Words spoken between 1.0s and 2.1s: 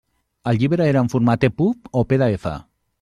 en format EPUB o